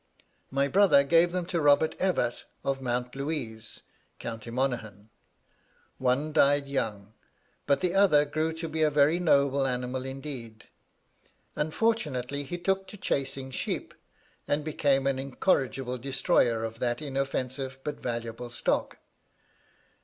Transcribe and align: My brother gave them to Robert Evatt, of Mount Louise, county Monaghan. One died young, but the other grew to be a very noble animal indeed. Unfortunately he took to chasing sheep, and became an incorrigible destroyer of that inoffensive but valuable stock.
My 0.49 0.67
brother 0.67 1.03
gave 1.03 1.31
them 1.31 1.45
to 1.45 1.61
Robert 1.61 1.95
Evatt, 1.99 2.45
of 2.63 2.81
Mount 2.81 3.15
Louise, 3.15 3.83
county 4.17 4.49
Monaghan. 4.49 5.11
One 5.99 6.33
died 6.33 6.67
young, 6.67 7.13
but 7.67 7.81
the 7.81 7.93
other 7.93 8.25
grew 8.25 8.51
to 8.53 8.67
be 8.67 8.81
a 8.81 8.89
very 8.89 9.19
noble 9.19 9.67
animal 9.67 10.03
indeed. 10.03 10.65
Unfortunately 11.55 12.41
he 12.45 12.57
took 12.57 12.87
to 12.87 12.97
chasing 12.97 13.51
sheep, 13.51 13.93
and 14.47 14.63
became 14.63 15.05
an 15.05 15.19
incorrigible 15.19 15.99
destroyer 15.99 16.63
of 16.63 16.79
that 16.79 16.99
inoffensive 16.99 17.77
but 17.83 17.99
valuable 17.99 18.49
stock. 18.49 18.97